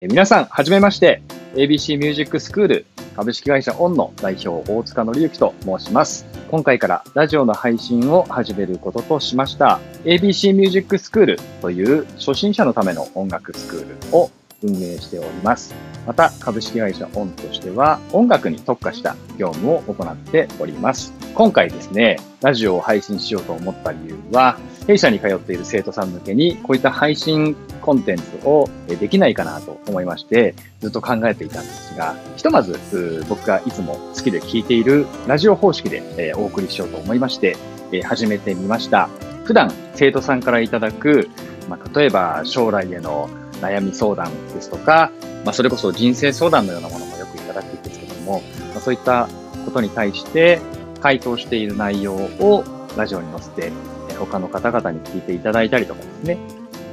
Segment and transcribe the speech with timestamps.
[0.00, 1.22] 皆さん、はじめまして。
[1.56, 6.24] ABC ミュージックスクール株式会社オンの代表大塚則之と申します。
[6.52, 9.80] 今回からラジオの配信を始めることとしました。
[10.04, 14.30] ABC ミュージックスクールという初心者のための音楽スクールを
[14.62, 15.74] 運営しております。
[16.06, 21.12] また、株式会社オンとしては音楽に特化した業務を行っております。
[21.34, 24.58] 今回ですね、ラジオを配信しようと思った理由は、
[24.88, 37.58] 弊社に通っている生徒さん向けに、こういった配信コンテンツをできないかなと思いまして、ずっと考えていたんですが、ひとまず僕がいつも好きで聞いているラジオ方式でお送りしようと思いまして、
[38.02, 39.10] 始めてみました。
[39.44, 41.28] 普段生徒さんからいただく、
[41.68, 43.28] まあ、例えば将来への
[43.60, 45.12] 悩み相談ですとか、
[45.44, 49.28] まあ、それこそ人生相談のようなものもよくいただくんですけども、まあ、そういった
[49.66, 50.60] ことに対して
[51.00, 52.64] 回答している内容を
[52.96, 53.70] ラジオに載せて
[54.18, 56.38] 他の方々に聞いていただいたりとかですね。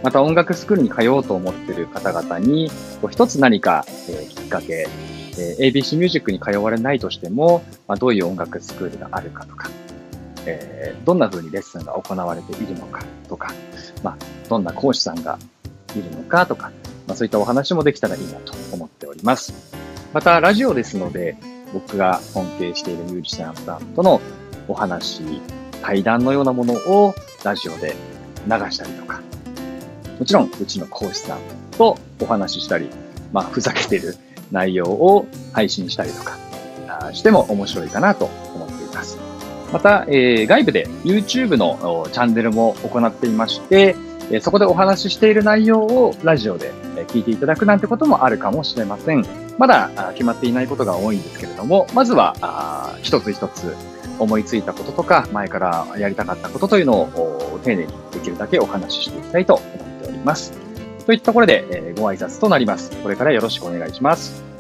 [0.04, 2.70] また音楽スクールに通おうと思っている方々に、
[3.10, 4.88] 一つ何か、え、きっかけ、
[5.38, 9.70] え、ABC ミュージックに通われないとしても、ま、どういう音楽スクールがあるかとか、
[10.46, 13.54] え、どんな風にレッスンが行われているのかとか、
[14.04, 14.18] まあ、
[14.48, 15.40] どんな講師さんが
[15.96, 16.72] いるのかとか、
[17.08, 19.54] まあ、そういったお話もできたらいいなと思っております。
[20.14, 21.36] また、ラジオですので、
[21.74, 24.22] 僕が尊敬しているミュージシャンさんとの
[24.68, 25.24] お話、
[25.86, 27.96] 対談のようなものをラジオで
[28.48, 29.22] 流したりとか、
[30.18, 31.40] もちろんうちの講師さん
[31.78, 32.90] とお話ししたり、
[33.32, 34.16] まあ、ふざけてる
[34.52, 36.40] 内容を配信したりとか
[37.14, 39.20] しても面白いかなと思っています。
[39.72, 43.96] また、えー、外部で YouTube のチャンネルも行っていまして、
[44.42, 46.72] そこでお話ししている内容をラジオで
[47.10, 49.24] 聞いていただくなんてこともあるかもしれません。
[49.60, 53.76] まだ決まっていないことが多いんですけれども、まずは一つ一つ
[54.20, 59.68] 思いついたこととか、前からやりたかったことというのを丁寧にできるだけお話ししていきたいと思っ
[60.02, 60.54] ております。
[61.06, 62.92] といったところで、えご挨拶となります。
[63.02, 64.55] これからよろしくお願いします。